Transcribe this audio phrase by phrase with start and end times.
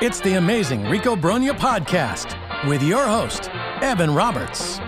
[0.00, 2.36] It's the amazing Rico Brogna podcast
[2.68, 3.50] with your host,
[3.82, 4.78] Evan Roberts.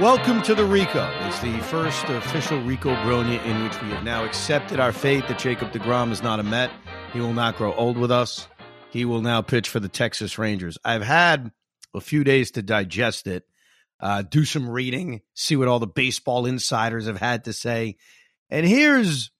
[0.00, 1.06] Welcome to the Rico.
[1.26, 5.38] It's the first official Rico Brogna in which we have now accepted our fate that
[5.38, 6.70] Jacob DeGrom is not a Met.
[7.12, 8.48] He will not grow old with us.
[8.92, 10.78] He will now pitch for the Texas Rangers.
[10.82, 11.52] I've had
[11.94, 13.44] a few days to digest it,
[14.00, 17.98] uh, do some reading, see what all the baseball insiders have had to say.
[18.48, 19.30] And here's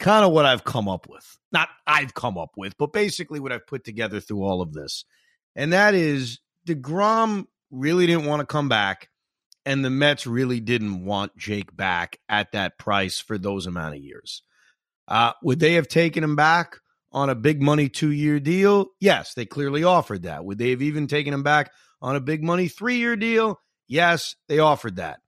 [0.00, 1.38] kind of what I've come up with.
[1.52, 5.04] Not I've come up with, but basically what I've put together through all of this.
[5.54, 9.08] And that is DeGrom really didn't want to come back.
[9.66, 14.00] And the Mets really didn't want Jake back at that price for those amount of
[14.00, 14.42] years.
[15.06, 16.76] Uh, would they have taken him back
[17.12, 18.86] on a big money two year deal?
[19.00, 20.44] Yes, they clearly offered that.
[20.44, 23.60] Would they have even taken him back on a big money three year deal?
[23.86, 25.18] Yes, they offered that.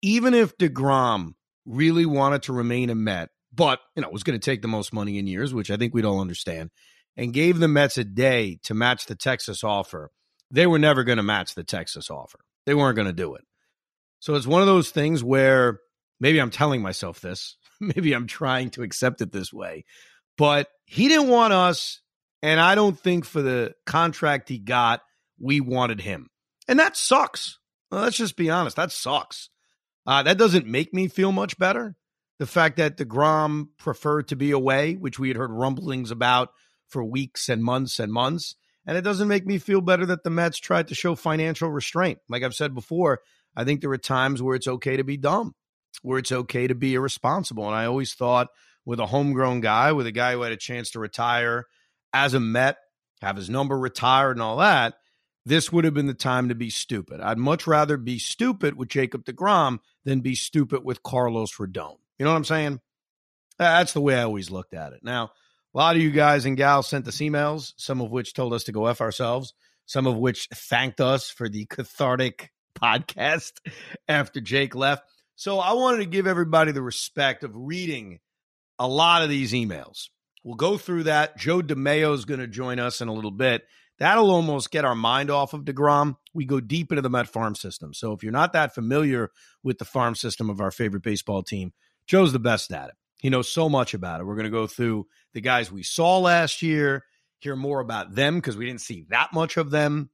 [0.00, 1.32] Even if DeGrom
[1.66, 4.92] really wanted to remain a Met, but you know was going to take the most
[4.92, 6.70] money in years, which I think we'd all understand,
[7.16, 10.10] and gave the Mets a day to match the Texas offer,
[10.50, 12.40] they were never going to match the Texas offer.
[12.66, 13.44] They weren't going to do it.
[14.20, 15.80] So it's one of those things where
[16.20, 19.84] maybe I'm telling myself this, maybe I'm trying to accept it this way,
[20.38, 22.00] but he didn't want us,
[22.42, 25.00] and I don't think for the contract he got,
[25.40, 26.28] we wanted him,
[26.68, 27.58] and that sucks.
[27.90, 29.50] Well, let's just be honest, that sucks.
[30.06, 31.96] Uh, that doesn't make me feel much better.
[32.42, 36.48] The fact that DeGrom preferred to be away, which we had heard rumblings about
[36.88, 38.56] for weeks and months and months.
[38.84, 42.18] And it doesn't make me feel better that the Mets tried to show financial restraint.
[42.28, 43.20] Like I've said before,
[43.54, 45.54] I think there are times where it's okay to be dumb,
[46.02, 47.64] where it's okay to be irresponsible.
[47.64, 48.48] And I always thought
[48.84, 51.66] with a homegrown guy, with a guy who had a chance to retire
[52.12, 52.76] as a Met,
[53.20, 54.94] have his number retired and all that,
[55.46, 57.20] this would have been the time to be stupid.
[57.20, 61.98] I'd much rather be stupid with Jacob DeGrom than be stupid with Carlos Rodon.
[62.22, 62.80] You know what I'm saying?
[63.58, 65.00] That's the way I always looked at it.
[65.02, 65.32] Now,
[65.74, 68.62] a lot of you guys and gals sent us emails, some of which told us
[68.62, 69.54] to go F ourselves,
[69.86, 73.54] some of which thanked us for the cathartic podcast
[74.06, 75.02] after Jake left.
[75.34, 78.20] So I wanted to give everybody the respect of reading
[78.78, 80.04] a lot of these emails.
[80.44, 81.36] We'll go through that.
[81.36, 83.64] Joe DeMayo is going to join us in a little bit.
[83.98, 86.14] That'll almost get our mind off of DeGrom.
[86.32, 87.92] We go deep into the Met farm system.
[87.92, 89.30] So if you're not that familiar
[89.64, 91.72] with the farm system of our favorite baseball team,
[92.06, 92.94] Joe's the best at it.
[93.20, 94.24] He knows so much about it.
[94.24, 97.04] We're going to go through the guys we saw last year,
[97.38, 100.10] hear more about them because we didn't see that much of them,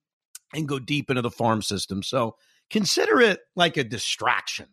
[0.53, 2.03] and go deep into the farm system.
[2.03, 2.37] So
[2.71, 4.67] consider it like a distraction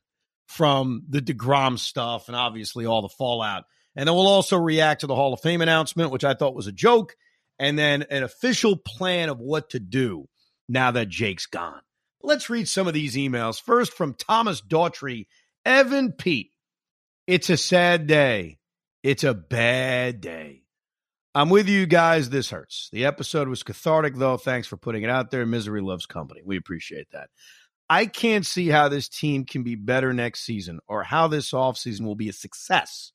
[0.48, 3.64] from the DeGrom stuff and obviously all the fallout.
[3.96, 6.68] And then we'll also react to the Hall of Fame announcement, which I thought was
[6.68, 7.16] a joke,
[7.58, 10.28] and then an official plan of what to do
[10.68, 11.82] now that Jake's gone.
[12.22, 13.62] Let's read some of these emails.
[13.62, 15.28] First from Thomas Daughtry,
[15.64, 16.52] Evan Pete.
[17.28, 18.60] It's a sad day.
[19.02, 20.62] It's a bad day.
[21.34, 22.30] I'm with you guys.
[22.30, 22.88] This hurts.
[22.94, 24.38] The episode was cathartic, though.
[24.38, 25.44] Thanks for putting it out there.
[25.44, 26.42] Misery loves company.
[26.46, 27.32] We appreciate that.
[27.90, 32.02] I can't see how this team can be better next season or how this offseason
[32.02, 33.12] will be a success,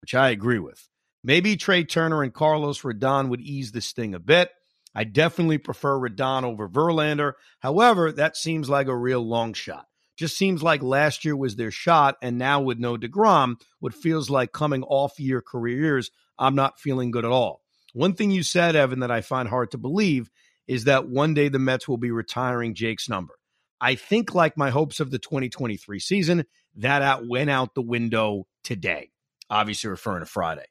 [0.00, 0.88] which I agree with.
[1.22, 4.50] Maybe Trea Turner and Carlos Rodon would ease this thing a bit.
[4.96, 7.34] I definitely prefer Rodon over Verlander.
[7.60, 9.86] However, that seems like a real long shot.
[10.16, 14.30] Just seems like last year was their shot, and now with no DeGrom, what feels
[14.30, 17.62] like coming off year careers, I'm not feeling good at all.
[17.94, 20.30] One thing you said, Evan, that I find hard to believe
[20.66, 23.34] is that one day the Mets will be retiring Jake's number.
[23.80, 26.44] I think, like my hopes of the 2023 season,
[26.76, 29.10] that out went out the window today.
[29.50, 30.64] Obviously, referring to Friday.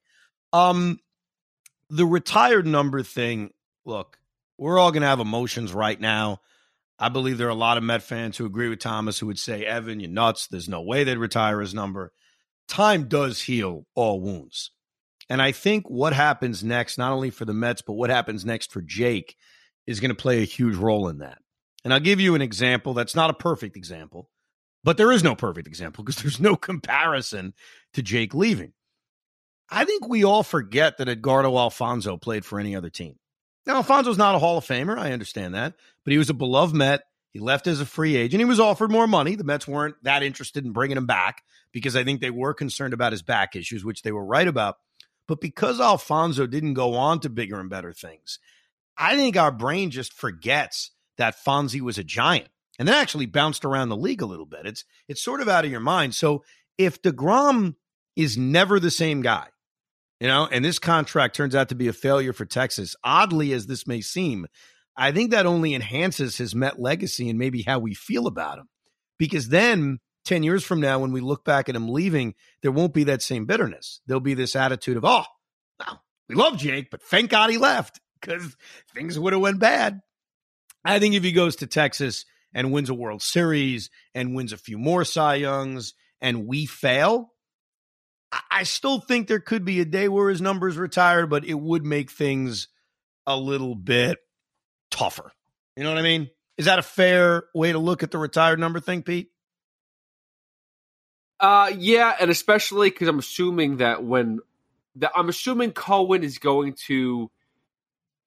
[0.52, 1.00] Um,
[1.90, 3.52] the retired number thing.
[3.86, 4.18] Look,
[4.58, 6.40] we're all going to have emotions right now.
[7.00, 9.40] I believe there are a lot of Met fans who agree with Thomas who would
[9.40, 10.48] say, Evan, you're nuts.
[10.48, 12.14] There's no way they'd retire his number.
[12.68, 14.72] time does heal all wounds.
[15.30, 18.72] And I think what happens next, not only for the Mets, but what happens next
[18.72, 19.36] for Jake,
[19.88, 21.40] is going to play a huge role in that.
[21.84, 24.30] And I'll give you an example that's not a perfect example,
[24.84, 27.54] but there is no perfect example because there's no comparison
[27.94, 28.74] to Jake leaving.
[29.70, 33.16] I think we all forget that Edgardo Alfonzo played for any other team.
[33.66, 34.98] Now, Alfonzo's not a Hall of Famer.
[34.98, 35.74] I understand that.
[36.04, 37.04] But he was a beloved Met.
[37.32, 38.42] He left as a free agent.
[38.42, 39.36] He was offered more money.
[39.36, 42.94] The Mets weren't that interested in bringing him back because I think they were concerned
[42.94, 44.78] about his back issues, which they were right about.
[45.28, 48.38] But because Alfonzo didn't go on to bigger and better things,
[48.98, 53.66] I think our brain just forgets that Fonzie was a giant and then actually bounced
[53.66, 54.66] around the league a little bit.
[54.66, 56.16] It's it's sort of out of your mind.
[56.16, 56.44] So
[56.78, 57.76] if DeGrom
[58.16, 59.48] is never the same guy,
[60.24, 63.68] you know, and this contract turns out to be a failure for Texas, oddly as
[63.68, 64.48] this may seem,
[64.96, 68.70] I think that only enhances his Met legacy and maybe how we feel about him.
[69.20, 72.94] Because then 10 years from now, when we look back at him leaving, there won't
[72.94, 74.00] be that same bitterness.
[74.08, 75.26] There'll be this attitude of, oh,
[76.30, 78.56] we love Jake, but thank God he left because
[78.96, 80.00] things would have went bad.
[80.86, 82.24] I think if he goes to Texas
[82.54, 87.33] and wins a World Series and wins a few more Cy Youngs and we fail,
[88.50, 91.86] I still think there could be a day where his numbers retired, but it would
[91.86, 92.68] make things
[93.28, 94.18] a little bit
[94.90, 95.32] tougher.
[95.76, 96.30] You know what I mean?
[96.58, 99.32] Is that a fair way to look at the retired number thing, Pete?
[101.40, 104.40] Uh, yeah, and especially because I'm assuming that when
[104.98, 107.32] that I'm assuming Cohen is going to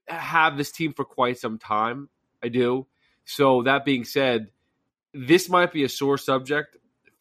[0.06, 2.08] have this team for quite some time.
[2.42, 2.86] I do.
[3.24, 4.48] So that being said,
[5.14, 6.76] this might be a sore subject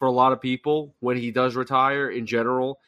[0.06, 2.78] for a lot of people when he does retire in general.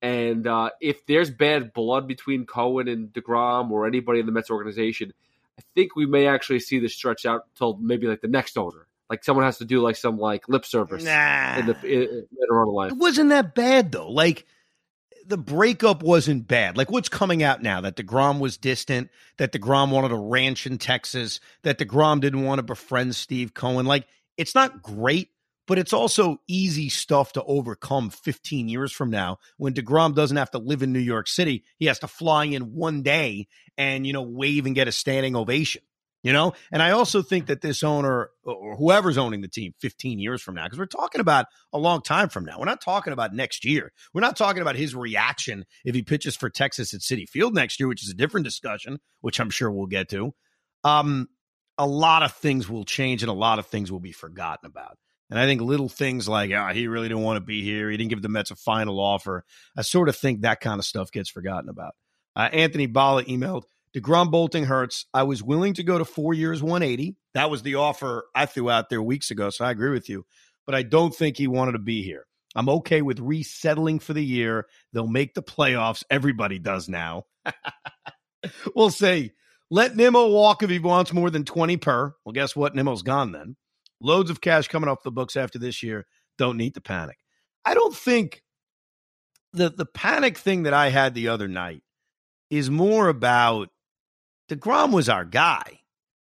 [0.00, 4.48] And uh, if there's bad blood between Cohen and Degrom or anybody in the Mets
[4.48, 5.12] organization,
[5.58, 8.86] I think we may actually see this stretch out till maybe like the next owner.
[9.10, 11.58] Like someone has to do like some like lip service nah.
[11.58, 12.92] in the in, later on in life.
[12.92, 14.10] It wasn't that bad though.
[14.12, 14.46] Like
[15.26, 16.76] the breakup wasn't bad.
[16.76, 20.78] Like what's coming out now that DeGrom was distant, that DeGrom wanted a ranch in
[20.78, 23.84] Texas, that DeGrom didn't want to befriend Steve Cohen.
[23.84, 25.30] Like it's not great,
[25.68, 30.50] but it's also easy stuff to overcome 15 years from now when DeGrom doesn't have
[30.52, 31.62] to live in New York City.
[31.78, 35.36] He has to fly in one day and, you know, wave and get a standing
[35.36, 35.82] ovation.
[36.24, 40.18] You know, and I also think that this owner or whoever's owning the team 15
[40.18, 42.58] years from now, because we're talking about a long time from now.
[42.58, 43.92] We're not talking about next year.
[44.12, 47.78] We're not talking about his reaction if he pitches for Texas at Citi Field next
[47.78, 50.34] year, which is a different discussion, which I'm sure we'll get to.
[50.82, 51.28] Um,
[51.78, 54.98] a lot of things will change and a lot of things will be forgotten about.
[55.30, 57.90] And I think little things like, oh, he really didn't want to be here.
[57.90, 59.44] He didn't give the Mets a final offer.
[59.76, 61.94] I sort of think that kind of stuff gets forgotten about.
[62.34, 63.64] Uh, Anthony Bala emailed,
[63.94, 65.06] DeGrom bolting hurts.
[65.12, 67.16] I was willing to go to four years, 180.
[67.34, 69.50] That was the offer I threw out there weeks ago.
[69.50, 70.24] So I agree with you.
[70.66, 72.26] But I don't think he wanted to be here.
[72.54, 74.66] I'm okay with resettling for the year.
[74.92, 76.04] They'll make the playoffs.
[76.10, 77.24] Everybody does now.
[78.74, 79.32] we'll see.
[79.70, 82.14] let Nimmo walk if he wants more than 20 per.
[82.24, 82.74] Well, guess what?
[82.74, 83.56] Nimmo's gone then.
[84.00, 86.06] Loads of cash coming off the books after this year.
[86.36, 87.18] Don't need to panic.
[87.64, 88.42] I don't think
[89.52, 91.82] the the panic thing that I had the other night
[92.50, 93.70] is more about
[94.48, 95.80] DeGrom was our guy.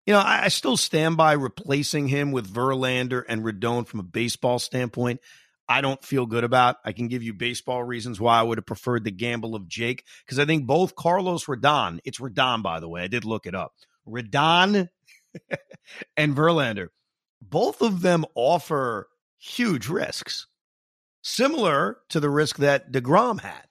[0.06, 4.05] You know, I, I still stand by replacing him with Verlander and Rodon from a
[4.05, 5.20] baseball standpoint.
[5.67, 6.76] I don't feel good about.
[6.84, 10.05] I can give you baseball reasons why I would have preferred the gamble of Jake
[10.25, 13.55] because I think both Carlos Rodon, it's Rodon by the way, I did look it
[13.55, 13.72] up.
[14.06, 14.91] Rodon
[16.17, 16.88] and Verlander,
[17.51, 19.08] both of them offer
[19.39, 20.46] huge risks,
[21.22, 23.65] similar to the risk that DeGrom had.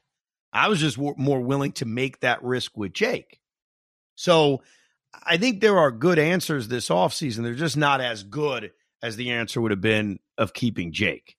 [0.51, 3.39] I was just more willing to make that risk with Jake.
[4.15, 4.61] So
[5.23, 7.43] I think there are good answers this offseason.
[7.43, 11.37] They're just not as good as the answer would have been of keeping Jake.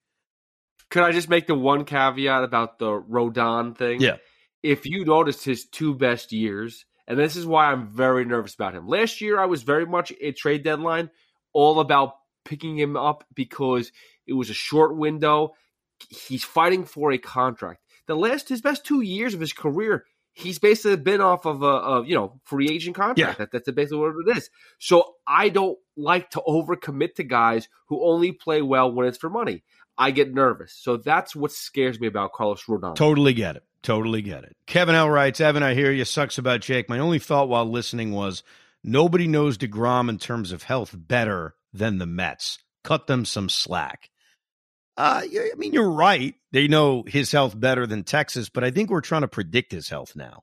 [0.90, 4.00] Could I just make the one caveat about the Rodon thing?
[4.00, 4.16] Yeah.
[4.62, 8.74] If you noticed his two best years, and this is why I'm very nervous about
[8.74, 8.88] him.
[8.88, 11.10] Last year, I was very much a trade deadline,
[11.52, 12.14] all about
[12.44, 13.92] picking him up because
[14.26, 15.54] it was a short window.
[16.08, 17.80] He's fighting for a contract.
[18.06, 21.66] The last, his best two years of his career, he's basically been off of a,
[21.66, 23.18] a you know free agent contract.
[23.18, 23.34] Yeah.
[23.38, 24.50] That, that's basically what it is.
[24.78, 29.30] So I don't like to overcommit to guys who only play well when it's for
[29.30, 29.62] money.
[29.96, 30.72] I get nervous.
[30.72, 32.96] So that's what scares me about Carlos Rodon.
[32.96, 33.62] Totally get it.
[33.82, 34.56] Totally get it.
[34.66, 36.04] Kevin L writes, Evan, I hear you.
[36.04, 36.88] Sucks about Jake.
[36.88, 38.42] My only thought while listening was
[38.82, 42.58] nobody knows DeGrom in terms of health better than the Mets.
[42.82, 44.10] Cut them some slack.
[44.96, 46.34] Uh, I mean, you're right.
[46.52, 49.88] They know his health better than Texas, but I think we're trying to predict his
[49.88, 50.42] health now.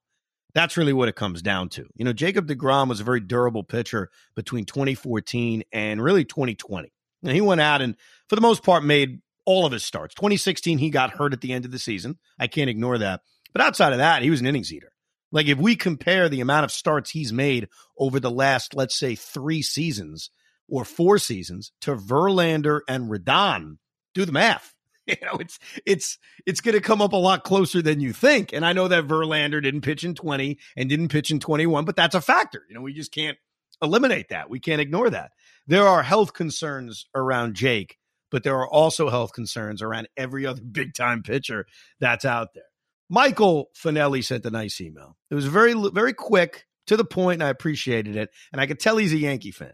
[0.54, 1.86] That's really what it comes down to.
[1.96, 6.92] You know, Jacob DeGrom was a very durable pitcher between 2014 and really 2020.
[7.24, 7.96] And he went out and,
[8.28, 10.14] for the most part, made all of his starts.
[10.16, 12.18] 2016, he got hurt at the end of the season.
[12.38, 13.22] I can't ignore that.
[13.54, 14.92] But outside of that, he was an innings eater.
[15.32, 19.16] Like if we compare the amount of starts he's made over the last, let's say,
[19.16, 20.30] three seasons
[20.72, 23.78] or four seasons to Verlander and Rodon,
[24.16, 24.74] do the math.
[25.08, 28.54] You know, it's it's it's going to come up a lot closer than you think.
[28.54, 31.96] And I know that Verlander didn't pitch in 20 and didn't pitch in 21, but
[31.96, 32.64] that's a factor.
[32.70, 33.38] You know, we just can't
[33.82, 34.50] eliminate that.
[34.50, 35.32] We can't ignore that.
[35.66, 37.98] There are health concerns around Jake,
[38.30, 41.66] but there are also health concerns around every other big time pitcher
[42.00, 42.64] that's out there.
[43.10, 45.18] Michael Finelli sent a nice email.
[45.32, 48.30] It was very, very quick to the point, and I appreciated it.
[48.54, 49.74] And I could tell he's a Yankee fan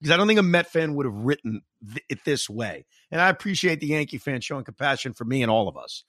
[0.00, 2.86] because I don't think a Met fan would have written th- it this way.
[3.10, 6.04] And I appreciate the Yankee fan showing compassion for me and all of us.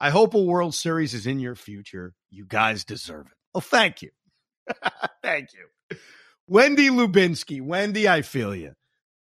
[0.00, 2.14] I hope a World Series is in your future.
[2.30, 3.36] You guys deserve it.
[3.54, 4.10] Well, thank you.
[5.22, 5.96] thank you.
[6.46, 7.62] Wendy Lubinsky.
[7.62, 8.72] Wendy, I feel you.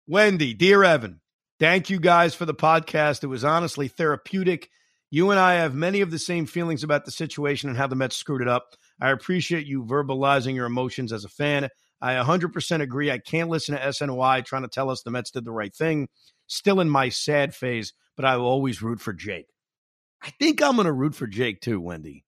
[0.08, 1.22] Wendy, dear Evan,
[1.60, 3.24] thank you guys for the podcast.
[3.24, 4.70] It was honestly therapeutic.
[5.12, 7.96] You and I have many of the same feelings about the situation and how the
[7.96, 8.76] Mets screwed it up.
[9.02, 11.70] I appreciate you verbalizing your emotions as a fan.
[12.02, 13.12] I 100% agree.
[13.12, 16.08] I can't listen to SNY trying to tell us the Mets did the right thing.
[16.48, 19.48] Still in my sad phase, but I will always root for Jake.
[20.22, 22.26] I think I'm going to root for Jake too, Wendy.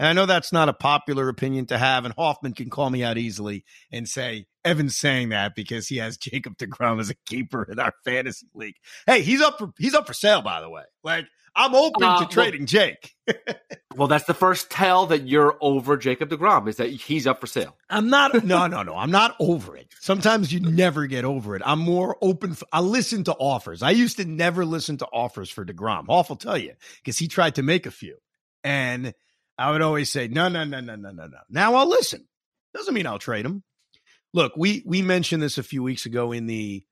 [0.00, 3.04] And I know that's not a popular opinion to have, and Hoffman can call me
[3.04, 7.64] out easily and say, Evan's saying that because he has Jacob DeGrom as a keeper
[7.70, 8.76] in our fantasy league.
[9.06, 10.84] Hey, he's up for he's up for sale, by the way.
[11.04, 13.12] Like I'm open uh, to trading well, Jake.
[13.94, 17.46] well, that's the first tell that you're over Jacob DeGrom is that he's up for
[17.46, 17.76] sale.
[17.90, 18.30] I'm not.
[18.50, 18.96] No, no, no.
[18.96, 19.92] I'm not over it.
[20.00, 21.62] Sometimes you never get over it.
[21.66, 22.54] I'm more open.
[22.54, 23.82] For, I listen to offers.
[23.82, 26.06] I used to never listen to offers for DeGrom.
[26.06, 26.72] Hoff will tell you
[27.04, 28.16] because he tried to make a few,
[28.64, 29.12] and
[29.60, 31.38] I would always say no, no, no, no, no, no, no.
[31.50, 32.26] Now I'll listen.
[32.72, 33.62] Doesn't mean I'll trade him.
[34.32, 36.82] Look, we we mentioned this a few weeks ago in the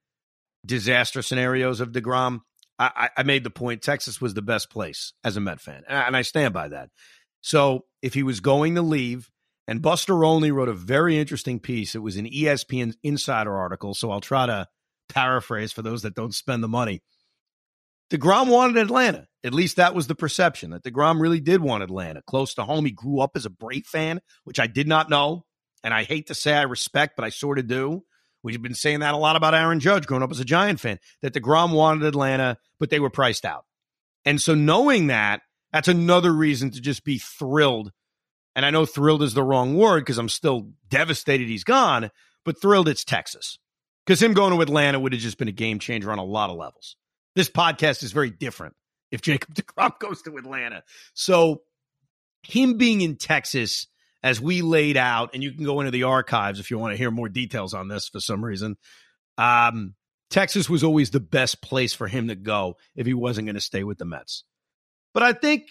[0.66, 2.40] disaster scenarios of DeGrom.
[2.78, 6.16] I, I made the point Texas was the best place as a Met fan, and
[6.16, 6.90] I stand by that.
[7.40, 9.30] So if he was going to leave,
[9.66, 11.94] and Buster Olney wrote a very interesting piece.
[11.94, 14.68] It was an ESPN Insider article, so I'll try to
[15.08, 17.02] paraphrase for those that don't spend the money.
[18.10, 19.26] DeGrom wanted Atlanta.
[19.44, 22.84] At least that was the perception that DeGrom really did want Atlanta, close to home.
[22.84, 25.44] He grew up as a Brave fan, which I did not know.
[25.84, 28.02] And I hate to say I respect, but I sort of do.
[28.42, 30.98] We've been saying that a lot about Aaron Judge growing up as a Giant fan,
[31.22, 33.64] that DeGrom wanted Atlanta, but they were priced out.
[34.24, 37.92] And so knowing that, that's another reason to just be thrilled.
[38.56, 42.10] And I know thrilled is the wrong word because I'm still devastated he's gone,
[42.44, 43.58] but thrilled it's Texas.
[44.04, 46.50] Because him going to Atlanta would have just been a game changer on a lot
[46.50, 46.96] of levels.
[47.34, 48.74] This podcast is very different
[49.10, 50.82] if Jacob DeGrom goes to Atlanta.
[51.14, 51.62] So
[52.42, 53.86] him being in Texas
[54.22, 56.98] as we laid out, and you can go into the archives if you want to
[56.98, 58.76] hear more details on this for some reason.
[59.36, 59.94] Um,
[60.30, 63.60] Texas was always the best place for him to go if he wasn't going to
[63.60, 64.44] stay with the Mets.
[65.14, 65.68] But I think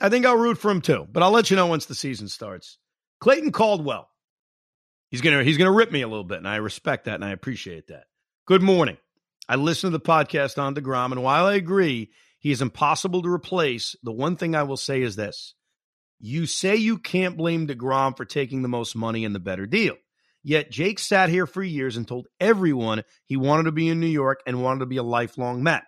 [0.00, 1.06] I think I'll root for him too.
[1.10, 2.78] But I'll let you know once the season starts.
[3.20, 4.08] Clayton Caldwell.
[5.10, 7.32] He's gonna he's gonna rip me a little bit, and I respect that and I
[7.32, 8.04] appreciate that.
[8.46, 8.96] Good morning.
[9.52, 13.28] I listen to the podcast on DeGrom, and while I agree he is impossible to
[13.28, 15.52] replace, the one thing I will say is this.
[16.18, 19.96] You say you can't blame DeGrom for taking the most money and the better deal.
[20.42, 24.06] Yet Jake sat here for years and told everyone he wanted to be in New
[24.06, 25.82] York and wanted to be a lifelong Met.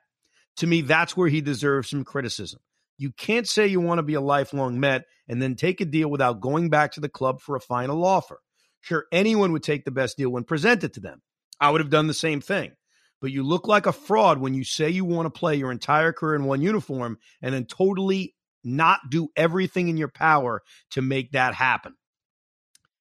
[0.59, 2.61] To me, that's where he deserves some criticism.
[2.99, 6.11] You can't say you want to be a lifelong Met and then take a deal
[6.11, 8.40] without going back to the club for a final offer.
[8.83, 11.23] Sure, anyone would take the best deal when presented to them.
[11.59, 12.73] I would have done the same thing.
[13.25, 16.12] But you look like a fraud when you say you want to play your entire
[16.12, 21.33] career in one uniform and then totally not do everything in your power to make
[21.33, 21.95] that happen.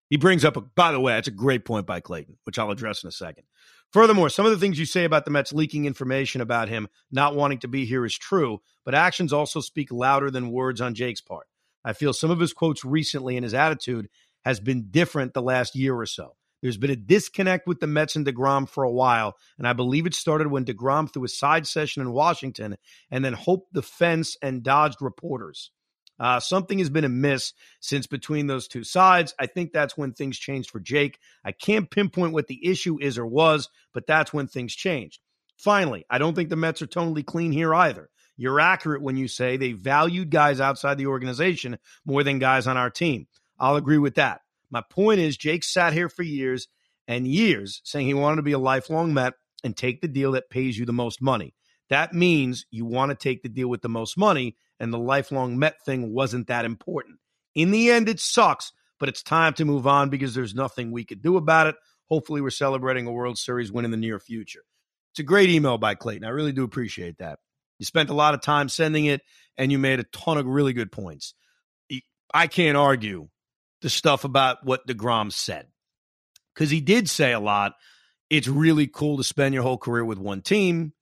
[0.10, 2.72] He brings up, a, by the way, that's a great point by Clayton, which I'll
[2.72, 3.44] address in a second.
[3.92, 7.36] Furthermore, some of the things you say about the Mets leaking information about him not
[7.36, 11.20] wanting to be here is true, but actions also speak louder than words on Jake's
[11.20, 11.48] part.
[11.84, 14.08] I feel some of his quotes recently and his attitude
[14.46, 16.38] has been different the last year or so.
[16.64, 20.06] There's been a disconnect with the Mets and DeGrom for a while, and I believe
[20.06, 22.78] it started when DeGrom threw a side session in Washington
[23.12, 25.72] and then hoped the fence and dodged reporters.
[26.18, 27.52] Uh, something has been amiss
[27.82, 29.36] since between those two sides.
[29.38, 31.20] I think that's when things changed for Jake.
[31.44, 35.20] I can't pinpoint what the issue is or was, but that's when things changed.
[35.58, 38.10] Finally, I don't think the Mets are totally clean here either.
[38.38, 42.78] You're accurate when you say they valued guys outside the organization more than guys on
[42.78, 43.28] our team.
[43.60, 44.40] I'll agree with that.
[44.74, 46.68] My point is, Jake sat here for years
[47.08, 50.50] and years saying he wanted to be a lifelong Met and take the deal that
[50.50, 51.54] pays you the most money.
[51.90, 55.60] That means you want to take the deal with the most money, and the lifelong
[55.60, 57.20] Met thing wasn't that important.
[57.54, 61.06] In the end, it sucks, but it's time to move on because there's nothing we
[61.06, 61.76] could do about it.
[62.10, 64.64] Hopefully, we're celebrating a World Series win in the near future.
[65.12, 66.26] It's a great email by Clayton.
[66.26, 67.38] I really do appreciate that.
[67.78, 69.22] You spent a lot of time sending it,
[69.56, 71.36] and you made a ton of really good points.
[72.34, 73.30] I can't argue
[73.84, 75.68] the stuff about what DeGrom said
[76.54, 77.74] because he did say a lot.
[78.30, 80.94] It's really cool to spend your whole career with one team.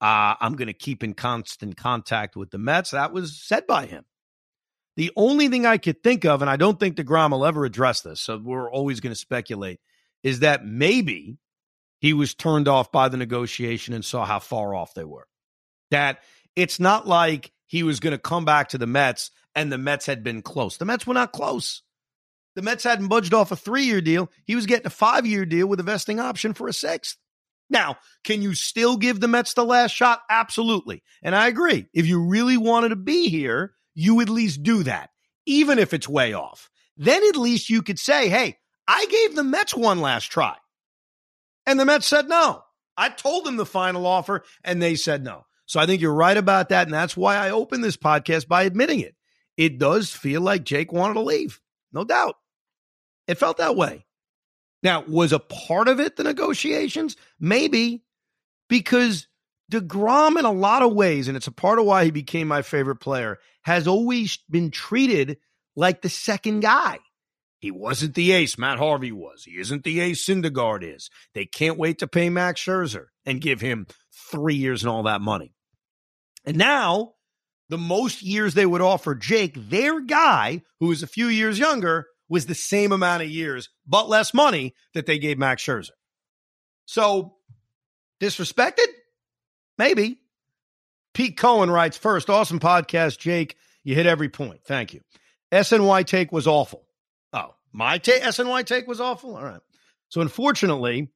[0.00, 2.90] Uh, I'm going to keep in constant contact with the Mets.
[2.90, 4.04] That was said by him.
[4.96, 8.00] The only thing I could think of, and I don't think DeGrom will ever address
[8.00, 9.78] this, so we're always going to speculate,
[10.22, 11.38] is that maybe
[12.00, 15.26] he was turned off by the negotiation and saw how far off they were.
[15.90, 16.20] That
[16.56, 20.06] it's not like he was going to come back to the Mets and the Mets
[20.06, 20.76] had been close.
[20.76, 21.82] The Mets were not close.
[22.60, 24.30] The Mets hadn't budged off a three year deal.
[24.44, 27.16] He was getting a five year deal with a vesting option for a sixth.
[27.70, 30.20] Now, can you still give the Mets the last shot?
[30.28, 31.02] Absolutely.
[31.22, 31.86] And I agree.
[31.94, 35.08] If you really wanted to be here, you at least do that,
[35.46, 36.68] even if it's way off.
[36.98, 40.54] Then at least you could say, hey, I gave the Mets one last try.
[41.64, 42.62] And the Mets said no.
[42.94, 45.46] I told them the final offer, and they said no.
[45.64, 46.88] So I think you're right about that.
[46.88, 49.14] And that's why I opened this podcast by admitting it.
[49.56, 51.58] It does feel like Jake wanted to leave,
[51.90, 52.36] no doubt.
[53.30, 54.04] It felt that way.
[54.82, 57.16] Now, was a part of it the negotiations?
[57.38, 58.02] Maybe,
[58.68, 59.28] because
[59.70, 62.62] DeGrom, in a lot of ways, and it's a part of why he became my
[62.62, 65.38] favorite player, has always been treated
[65.76, 66.98] like the second guy.
[67.60, 69.44] He wasn't the ace Matt Harvey was.
[69.44, 71.08] He isn't the ace Syndergaard is.
[71.32, 73.86] They can't wait to pay Max Scherzer and give him
[74.32, 75.54] three years and all that money.
[76.44, 77.12] And now,
[77.68, 82.08] the most years they would offer Jake, their guy, who is a few years younger,
[82.30, 85.90] was the same amount of years, but less money that they gave Max Scherzer.
[86.86, 87.34] So,
[88.20, 88.86] disrespected?
[89.76, 90.20] Maybe.
[91.12, 93.56] Pete Cohen writes first, awesome podcast, Jake.
[93.82, 94.60] You hit every point.
[94.64, 95.00] Thank you.
[95.52, 96.86] SNY take was awful.
[97.32, 99.36] Oh, my take, SNY take was awful?
[99.36, 99.60] All right.
[100.08, 101.08] So, unfortunately,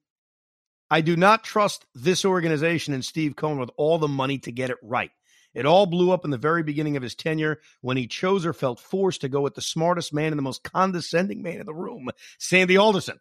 [0.91, 4.69] I do not trust this organization and Steve Cohen with all the money to get
[4.69, 5.11] it right.
[5.55, 8.53] It all blew up in the very beginning of his tenure when he chose or
[8.53, 11.73] felt forced to go with the smartest man and the most condescending man in the
[11.73, 13.19] room, Sandy Alderson.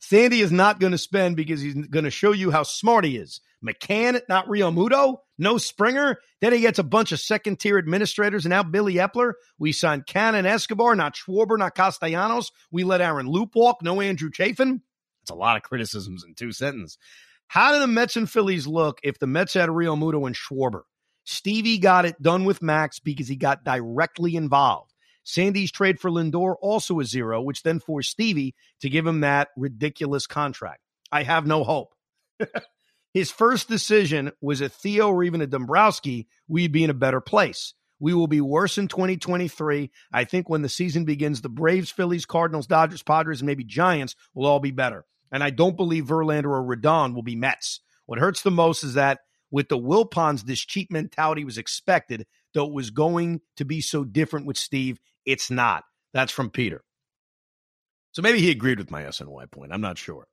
[0.00, 3.16] Sandy is not going to spend because he's going to show you how smart he
[3.16, 3.40] is.
[3.64, 6.18] McCann, not Realmuto, no Springer.
[6.40, 9.32] Then he gets a bunch of second tier administrators and now Billy Eppler.
[9.58, 12.52] We signed Canha Escobar, not Schwarber, not Castellanos.
[12.70, 14.82] We let Aaron Loup walk, no Andrew Chafin.
[15.22, 16.96] It's a lot of criticisms in two sentences.
[17.48, 20.82] How do the Mets and Phillies look if the Mets had Realmuto and Schwarber?
[21.30, 24.94] Stevie got it done with Max because he got directly involved.
[25.24, 29.48] Sandy's trade for Lindor also a zero, which then forced Stevie to give him that
[29.54, 30.80] ridiculous contract.
[31.12, 31.94] I have no hope.
[33.12, 37.20] His first decision was a Theo or even a Dombrowski, we'd be in a better
[37.20, 37.74] place.
[38.00, 39.90] We will be worse in 2023.
[40.10, 44.16] I think when the season begins, the Braves, Phillies, Cardinals, Dodgers, Padres, and maybe Giants
[44.32, 45.04] will all be better.
[45.30, 47.80] And I don't believe Verlander or Rodon will be Mets.
[48.06, 49.18] What hurts the most is that
[49.50, 54.04] with the Wilpons, this cheap mentality was expected, though it was going to be so
[54.04, 55.00] different with Steve.
[55.24, 55.84] It's not.
[56.12, 56.82] That's from Peter.
[58.12, 59.72] So maybe he agreed with my SNY point.
[59.72, 60.26] I'm not sure.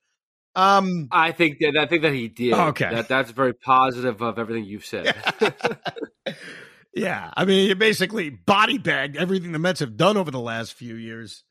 [0.55, 2.53] Um, I think that I think that he did.
[2.53, 5.13] Okay, that, that's very positive of everything you've said.
[6.93, 10.73] yeah, I mean, you basically body bagged everything the Mets have done over the last
[10.73, 11.43] few years.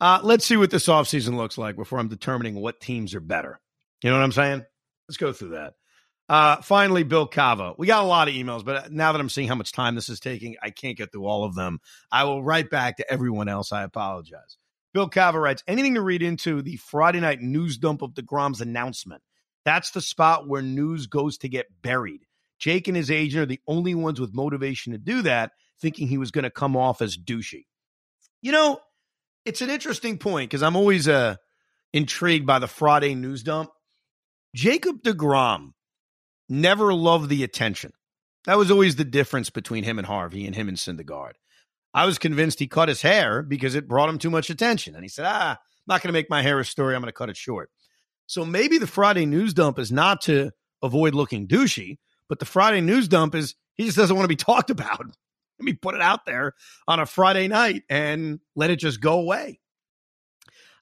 [0.00, 3.60] Uh, let's see what this offseason looks like before I'm determining what teams are better.
[4.02, 4.64] You know what I'm saying?
[5.08, 5.74] Let's go through that.
[6.28, 7.74] Uh, finally, Bill Cava.
[7.78, 10.10] We got a lot of emails, but now that I'm seeing how much time this
[10.10, 11.80] is taking, I can't get through all of them.
[12.12, 13.72] I will write back to everyone else.
[13.72, 14.58] I apologize.
[14.92, 19.22] Bill Cava writes anything to read into the Friday night news dump of DeGrom's announcement.
[19.64, 22.26] That's the spot where news goes to get buried.
[22.58, 26.18] Jake and his agent are the only ones with motivation to do that, thinking he
[26.18, 27.66] was going to come off as douchey.
[28.42, 28.80] You know,
[29.44, 31.36] it's an interesting point because I'm always uh,
[31.92, 33.70] intrigued by the Friday news dump.
[34.54, 35.72] Jacob DeGrom
[36.48, 37.92] never loved the attention.
[38.44, 41.32] That was always the difference between him and Harvey and him and Syndergaard.
[41.92, 44.94] I was convinced he cut his hair because it brought him too much attention.
[44.94, 45.56] And he said, ah, I'm
[45.86, 46.94] not going to make my hair a story.
[46.94, 47.70] I'm going to cut it short.
[48.26, 51.96] So maybe the Friday news dump is not to avoid looking douchey,
[52.28, 55.00] but the Friday news dump is he just doesn't want to be talked about.
[55.00, 56.54] Let me put it out there
[56.86, 59.60] on a Friday night and let it just go away.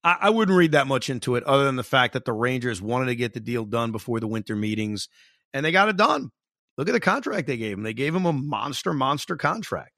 [0.04, 2.82] I, I wouldn't read that much into it other than the fact that the Rangers
[2.82, 5.08] wanted to get the deal done before the winter meetings
[5.56, 6.30] and they got it done.
[6.76, 7.82] Look at the contract they gave him.
[7.82, 9.92] They gave him a monster, monster contract.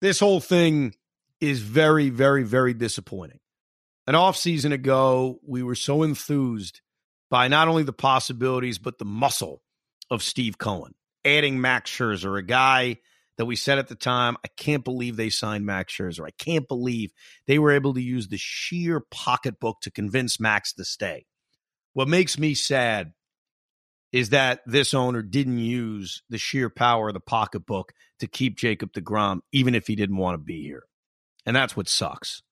[0.00, 0.94] This whole thing
[1.40, 3.40] is very, very, very disappointing.
[4.06, 6.80] An off season ago, we were so enthused
[7.30, 9.60] by not only the possibilities, but the muscle
[10.08, 12.98] of Steve Cohen, adding Max Scherzer, a guy
[13.36, 16.24] that we said at the time, I can't believe they signed Max Scherzer.
[16.24, 17.10] I can't believe
[17.48, 21.26] they were able to use the sheer pocketbook to convince Max to stay.
[21.92, 23.12] What makes me sad
[24.12, 28.92] is that this owner didn't use the sheer power of the pocketbook to keep Jacob
[28.92, 30.84] DeGrom, even if he didn't want to be here.
[31.46, 32.42] And that's what sucks.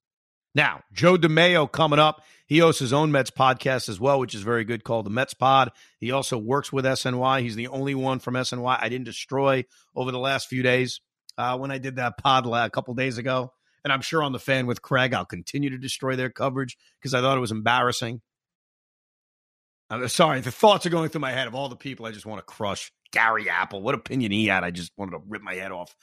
[0.54, 2.22] Now, Joe DeMayo coming up.
[2.46, 5.34] He hosts his own Mets podcast as well, which is very good, called the Mets
[5.34, 5.70] Pod.
[6.00, 7.42] He also works with SNY.
[7.42, 11.00] He's the only one from SNY I didn't destroy over the last few days
[11.36, 13.52] uh, when I did that pod a couple days ago.
[13.84, 17.14] And I'm sure on the fan with Craig, I'll continue to destroy their coverage because
[17.14, 18.20] I thought it was embarrassing.
[19.90, 22.26] I'm sorry, the thoughts are going through my head of all the people I just
[22.26, 22.92] want to crush.
[23.10, 25.94] Gary Apple, what opinion he had, I just wanted to rip my head off.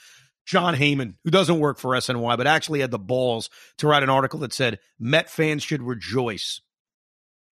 [0.45, 4.09] Jon Heyman, who doesn't work for SNY, but actually had the balls to write an
[4.09, 6.61] article that said Met fans should rejoice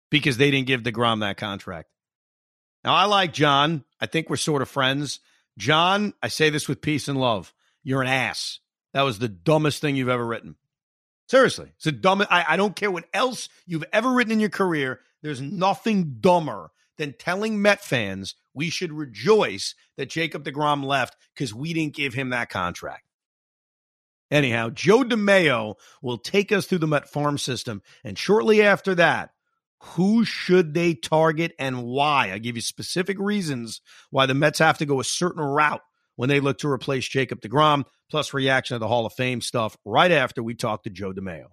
[0.10, 1.90] because they didn't give DeGrom that contract.
[2.84, 3.84] Now, I like Jon.
[4.00, 5.20] I think we're sort of friends.
[5.58, 7.54] Jon, I say this with peace and love.
[7.84, 8.60] You're an ass.
[8.94, 10.56] That was the dumbest thing you've ever written.
[11.28, 12.22] Seriously, it's a dumb.
[12.30, 15.02] I, I don't care what else you've ever written in your career.
[15.22, 21.54] There's nothing dumber than telling Met fans we should rejoice that Jacob DeGrom left because
[21.54, 23.04] we didn't give him that contract.
[24.30, 27.82] Anyhow, Joe DeMayo will take us through the Met farm system.
[28.04, 29.30] And shortly after that,
[29.80, 32.32] who should they target and why?
[32.34, 35.82] I give you specific reasons why the Mets have to go a certain route
[36.16, 39.78] when they look to replace Jacob DeGrom, plus reaction to the Hall of Fame stuff
[39.86, 41.48] right after we talk to Joe DeMayo.